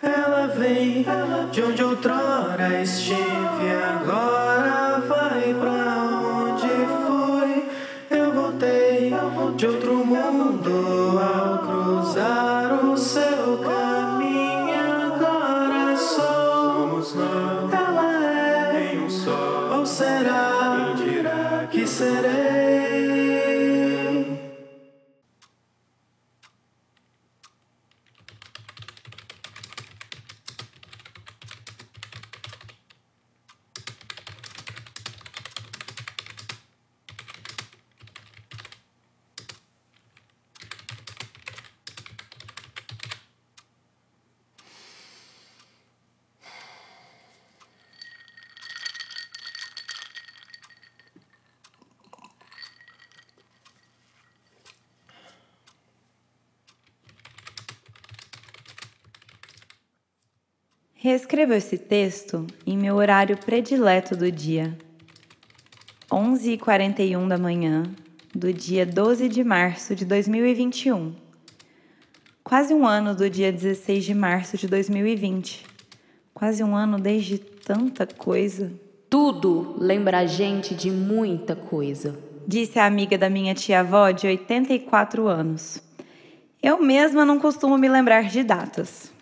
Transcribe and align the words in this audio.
Ela 0.00 0.46
vem 0.46 1.04
de 1.50 1.62
onde 1.62 1.82
outrora 1.82 2.80
estive, 2.80 3.18
agora 3.96 4.37
Reescrevo 61.00 61.52
esse 61.52 61.78
texto 61.78 62.44
em 62.66 62.76
meu 62.76 62.96
horário 62.96 63.38
predileto 63.38 64.16
do 64.16 64.32
dia. 64.32 64.76
11h41 66.10 67.28
da 67.28 67.38
manhã 67.38 67.84
do 68.34 68.52
dia 68.52 68.84
12 68.84 69.28
de 69.28 69.44
março 69.44 69.94
de 69.94 70.04
2021. 70.04 71.14
Quase 72.42 72.74
um 72.74 72.84
ano 72.84 73.14
do 73.14 73.30
dia 73.30 73.52
16 73.52 74.06
de 74.06 74.12
março 74.12 74.56
de 74.56 74.66
2020. 74.66 75.64
Quase 76.34 76.64
um 76.64 76.74
ano 76.74 76.98
desde 76.98 77.38
tanta 77.38 78.04
coisa. 78.04 78.72
Tudo 79.08 79.76
lembra 79.78 80.18
a 80.18 80.26
gente 80.26 80.74
de 80.74 80.90
muita 80.90 81.54
coisa. 81.54 82.18
Disse 82.44 82.76
a 82.80 82.86
amiga 82.86 83.16
da 83.16 83.30
minha 83.30 83.54
tia-avó 83.54 84.10
de 84.10 84.26
84 84.26 85.28
anos. 85.28 85.80
Eu 86.60 86.82
mesma 86.82 87.24
não 87.24 87.38
costumo 87.38 87.78
me 87.78 87.88
lembrar 87.88 88.24
de 88.24 88.42
datas. 88.42 89.16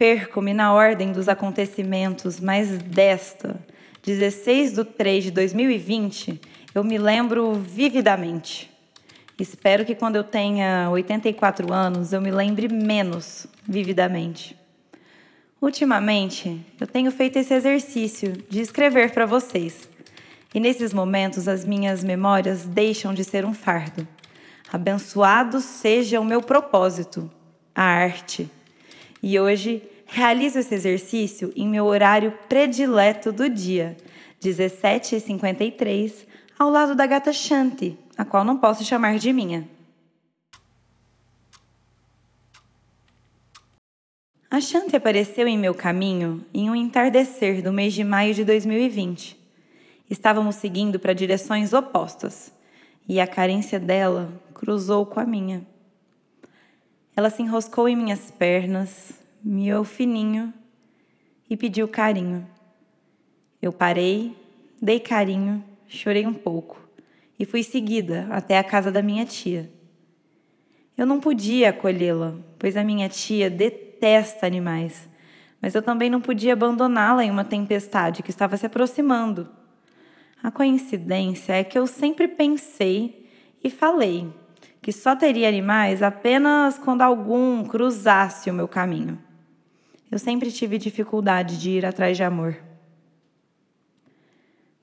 Perco-me 0.00 0.54
na 0.54 0.72
ordem 0.72 1.12
dos 1.12 1.28
acontecimentos, 1.28 2.40
mas 2.40 2.78
desta, 2.78 3.60
16 4.02 4.72
de 4.72 4.82
3 4.82 5.24
de 5.24 5.30
2020, 5.30 6.40
eu 6.74 6.82
me 6.82 6.96
lembro 6.96 7.52
vividamente. 7.52 8.70
Espero 9.38 9.84
que 9.84 9.94
quando 9.94 10.16
eu 10.16 10.24
tenha 10.24 10.88
84 10.90 11.70
anos 11.70 12.14
eu 12.14 12.20
me 12.22 12.30
lembre 12.30 12.66
menos 12.66 13.46
vividamente. 13.62 14.56
Ultimamente, 15.60 16.64
eu 16.80 16.86
tenho 16.86 17.10
feito 17.12 17.36
esse 17.36 17.52
exercício 17.52 18.32
de 18.48 18.62
escrever 18.62 19.12
para 19.12 19.26
vocês. 19.26 19.86
E 20.54 20.58
nesses 20.58 20.94
momentos 20.94 21.46
as 21.46 21.66
minhas 21.66 22.02
memórias 22.02 22.64
deixam 22.64 23.12
de 23.12 23.22
ser 23.22 23.44
um 23.44 23.52
fardo. 23.52 24.08
Abençoado 24.72 25.60
seja 25.60 26.18
o 26.18 26.24
meu 26.24 26.40
propósito, 26.40 27.30
a 27.74 27.82
arte. 27.82 28.50
E 29.22 29.38
hoje 29.38 29.82
realizo 30.06 30.58
esse 30.58 30.74
exercício 30.74 31.52
em 31.54 31.68
meu 31.68 31.84
horário 31.84 32.32
predileto 32.48 33.30
do 33.30 33.48
dia, 33.48 33.96
17h53, 34.42 36.26
ao 36.58 36.70
lado 36.70 36.94
da 36.94 37.06
gata 37.06 37.32
Shanti, 37.32 37.96
a 38.16 38.24
qual 38.24 38.44
não 38.44 38.56
posso 38.56 38.84
chamar 38.84 39.18
de 39.18 39.32
minha. 39.32 39.68
A 44.50 44.60
Shanti 44.60 44.96
apareceu 44.96 45.46
em 45.46 45.56
meu 45.56 45.72
caminho 45.72 46.44
em 46.52 46.68
um 46.68 46.74
entardecer 46.74 47.62
do 47.62 47.72
mês 47.72 47.94
de 47.94 48.02
maio 48.02 48.34
de 48.34 48.44
2020. 48.44 49.38
Estávamos 50.10 50.56
seguindo 50.56 50.98
para 50.98 51.12
direções 51.12 51.72
opostas 51.72 52.52
e 53.08 53.20
a 53.20 53.28
carência 53.28 53.78
dela 53.78 54.28
cruzou 54.52 55.06
com 55.06 55.20
a 55.20 55.24
minha. 55.24 55.64
Ela 57.20 57.28
se 57.28 57.42
enroscou 57.42 57.86
em 57.86 57.94
minhas 57.94 58.30
pernas, 58.30 59.12
miou 59.44 59.84
fininho 59.84 60.54
e 61.50 61.54
pediu 61.54 61.86
carinho. 61.86 62.48
Eu 63.60 63.74
parei, 63.74 64.34
dei 64.80 64.98
carinho, 64.98 65.62
chorei 65.86 66.26
um 66.26 66.32
pouco 66.32 66.80
e 67.38 67.44
fui 67.44 67.62
seguida 67.62 68.26
até 68.30 68.56
a 68.56 68.64
casa 68.64 68.90
da 68.90 69.02
minha 69.02 69.26
tia. 69.26 69.70
Eu 70.96 71.04
não 71.04 71.20
podia 71.20 71.68
acolhê-la, 71.68 72.38
pois 72.58 72.74
a 72.74 72.82
minha 72.82 73.06
tia 73.06 73.50
detesta 73.50 74.46
animais, 74.46 75.06
mas 75.60 75.74
eu 75.74 75.82
também 75.82 76.08
não 76.08 76.22
podia 76.22 76.54
abandoná-la 76.54 77.22
em 77.22 77.30
uma 77.30 77.44
tempestade 77.44 78.22
que 78.22 78.30
estava 78.30 78.56
se 78.56 78.64
aproximando. 78.64 79.46
A 80.42 80.50
coincidência 80.50 81.52
é 81.52 81.64
que 81.64 81.78
eu 81.78 81.86
sempre 81.86 82.26
pensei 82.28 83.30
e 83.62 83.68
falei 83.68 84.39
que 84.82 84.92
só 84.92 85.14
teria 85.14 85.48
animais 85.48 86.02
apenas 86.02 86.78
quando 86.78 87.02
algum 87.02 87.64
cruzasse 87.64 88.50
o 88.50 88.54
meu 88.54 88.66
caminho. 88.66 89.18
Eu 90.10 90.18
sempre 90.18 90.50
tive 90.50 90.78
dificuldade 90.78 91.60
de 91.60 91.70
ir 91.70 91.86
atrás 91.86 92.16
de 92.16 92.24
amor. 92.24 92.56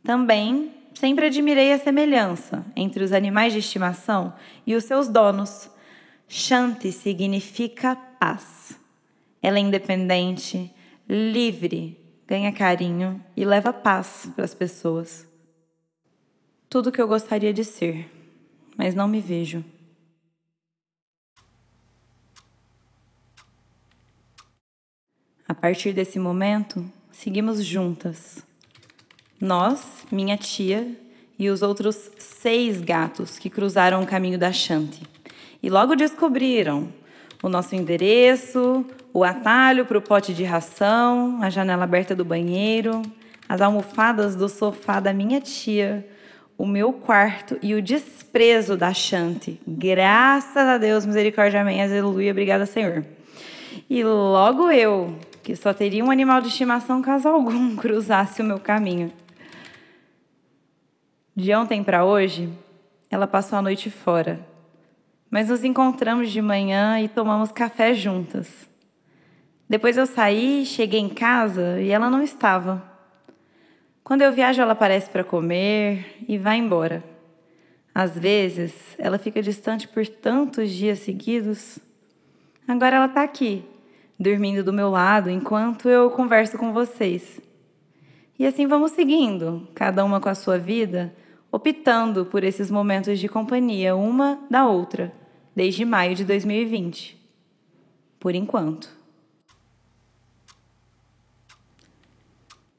Também 0.03 0.71
sempre 0.93 1.25
admirei 1.25 1.73
a 1.73 1.79
semelhança 1.79 2.65
entre 2.75 3.03
os 3.03 3.11
animais 3.11 3.53
de 3.53 3.59
estimação 3.59 4.33
e 4.65 4.75
os 4.75 4.85
seus 4.85 5.07
donos. 5.07 5.69
Shanti 6.27 6.91
significa 6.91 7.95
paz. 7.95 8.79
Ela 9.41 9.57
é 9.57 9.61
independente, 9.61 10.73
livre, 11.09 11.99
ganha 12.25 12.51
carinho 12.51 13.23
e 13.35 13.45
leva 13.45 13.73
paz 13.73 14.29
para 14.35 14.45
as 14.45 14.53
pessoas. 14.53 15.27
Tudo 16.69 16.91
que 16.91 17.01
eu 17.01 17.07
gostaria 17.07 17.53
de 17.53 17.63
ser, 17.63 18.09
mas 18.77 18.93
não 18.93 19.07
me 19.07 19.21
vejo. 19.21 19.63
A 25.47 25.53
partir 25.53 25.93
desse 25.93 26.19
momento, 26.19 26.83
seguimos 27.09 27.63
juntas. 27.63 28.43
Nós, 29.39 30.05
minha 30.11 30.35
tia 30.35 30.91
e 31.39 31.49
os 31.49 31.61
outros 31.61 32.11
seis 32.17 32.81
gatos 32.81 33.39
que 33.39 33.49
cruzaram 33.49 34.01
o 34.01 34.05
caminho 34.05 34.37
da 34.37 34.51
Shanti. 34.51 35.03
E 35.63 35.69
logo 35.69 35.95
descobriram 35.95 36.91
o 37.41 37.47
nosso 37.47 37.75
endereço, 37.75 38.85
o 39.13 39.23
atalho 39.23 39.85
para 39.85 39.97
o 39.97 40.01
pote 40.01 40.33
de 40.33 40.43
ração, 40.43 41.39
a 41.41 41.49
janela 41.49 41.85
aberta 41.85 42.13
do 42.13 42.25
banheiro, 42.25 43.01
as 43.47 43.61
almofadas 43.61 44.35
do 44.35 44.49
sofá 44.49 44.99
da 44.99 45.13
minha 45.13 45.39
tia, 45.39 46.05
o 46.57 46.65
meu 46.65 46.91
quarto 46.91 47.57
e 47.61 47.73
o 47.73 47.81
desprezo 47.81 48.75
da 48.75 48.93
Shanti. 48.93 49.61
Graças 49.65 50.57
a 50.57 50.77
Deus, 50.77 51.05
misericórdia, 51.05 51.61
amém, 51.61 51.81
aleluia, 51.81 52.31
obrigada, 52.31 52.65
Senhor. 52.65 53.05
E 53.89 54.03
logo 54.03 54.71
eu, 54.71 55.17
que 55.43 55.55
só 55.55 55.73
teria 55.73 56.03
um 56.03 56.11
animal 56.11 56.41
de 56.41 56.47
estimação 56.47 57.01
caso 57.01 57.27
algum 57.27 57.75
cruzasse 57.77 58.41
o 58.41 58.45
meu 58.45 58.59
caminho. 58.59 59.11
De 61.35 61.53
ontem 61.53 61.83
para 61.83 62.03
hoje, 62.03 62.49
ela 63.09 63.27
passou 63.27 63.59
a 63.59 63.61
noite 63.61 63.89
fora, 63.89 64.39
mas 65.29 65.49
nos 65.49 65.63
encontramos 65.63 66.31
de 66.31 66.41
manhã 66.41 66.99
e 66.99 67.07
tomamos 67.07 67.51
café 67.51 67.93
juntas. 67.93 68.67
Depois 69.69 69.97
eu 69.97 70.05
saí, 70.05 70.65
cheguei 70.65 70.99
em 70.99 71.09
casa 71.09 71.79
e 71.81 71.89
ela 71.89 72.09
não 72.09 72.23
estava. 72.23 72.81
Quando 74.03 74.21
eu 74.21 74.31
viajo, 74.31 74.61
ela 74.61 74.71
aparece 74.71 75.09
para 75.09 75.23
comer 75.23 76.23
e 76.27 76.37
vai 76.37 76.57
embora. 76.57 77.03
Às 77.93 78.17
vezes, 78.17 78.95
ela 78.97 79.17
fica 79.17 79.41
distante 79.41 79.87
por 79.87 80.07
tantos 80.07 80.71
dias 80.71 80.99
seguidos. 80.99 81.79
Agora 82.67 82.97
ela 82.97 83.05
está 83.05 83.23
aqui, 83.23 83.63
dormindo 84.19 84.63
do 84.63 84.73
meu 84.73 84.89
lado 84.89 85.29
enquanto 85.29 85.87
eu 85.87 86.09
converso 86.11 86.57
com 86.57 86.73
vocês. 86.73 87.39
E 88.37 88.45
assim 88.45 88.67
vamos 88.67 88.91
seguindo, 88.91 89.67
cada 89.73 90.03
uma 90.03 90.19
com 90.19 90.27
a 90.27 90.35
sua 90.35 90.59
vida, 90.59 91.15
optando 91.51 92.25
por 92.25 92.43
esses 92.43 92.69
momentos 92.69 93.19
de 93.19 93.29
companhia 93.29 93.95
uma 93.95 94.39
da 94.49 94.67
outra, 94.67 95.13
desde 95.55 95.85
maio 95.85 96.13
de 96.13 96.25
2020. 96.25 97.17
Por 98.19 98.35
enquanto. 98.35 98.89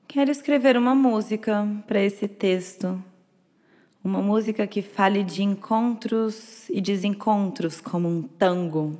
Quero 0.06 0.30
escrever 0.30 0.76
uma 0.76 0.94
música 0.94 1.66
para 1.86 2.00
esse 2.02 2.28
texto. 2.28 3.02
Uma 4.02 4.20
música 4.20 4.66
que 4.66 4.80
fale 4.80 5.22
de 5.22 5.42
encontros 5.42 6.68
e 6.70 6.80
desencontros 6.80 7.80
como 7.80 8.08
um 8.08 8.22
tango. 8.22 8.98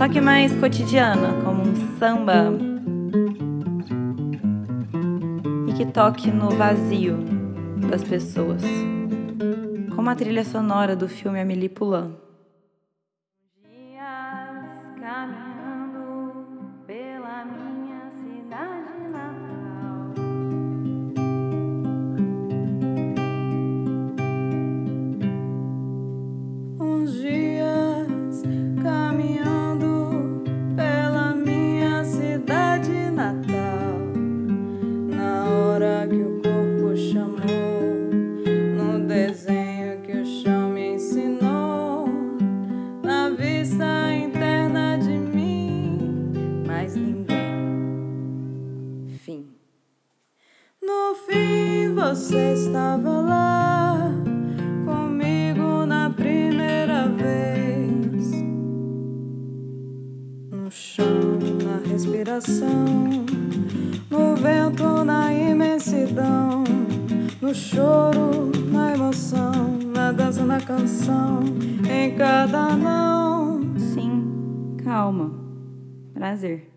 Só 0.00 0.08
que 0.08 0.18
mais 0.18 0.50
cotidiana, 0.54 1.42
como 1.44 1.60
um 1.60 1.98
samba. 1.98 2.50
E 5.68 5.74
que 5.74 5.84
toque 5.84 6.30
no 6.30 6.48
vazio 6.48 7.18
das 7.90 8.02
pessoas, 8.02 8.62
como 9.94 10.08
a 10.08 10.14
trilha 10.14 10.42
sonora 10.42 10.96
do 10.96 11.06
filme 11.06 11.38
Amélie 11.38 11.68
Poulain. 11.68 12.14
Você 52.10 52.54
estava 52.54 53.20
lá 53.20 54.10
comigo 54.84 55.86
na 55.86 56.10
primeira 56.10 57.06
vez. 57.06 58.32
No 60.50 60.68
chão, 60.72 61.38
na 61.64 61.88
respiração, 61.88 62.84
no 64.10 64.34
vento, 64.34 65.04
na 65.04 65.32
imensidão, 65.32 66.64
no 67.40 67.54
choro, 67.54 68.50
na 68.72 68.92
emoção, 68.92 69.78
na 69.94 70.10
dança, 70.10 70.44
na 70.44 70.60
canção, 70.60 71.44
em 71.88 72.16
cada 72.16 72.74
não. 72.74 73.60
Sim, 73.78 74.76
calma. 74.82 75.30
Prazer. 76.12 76.69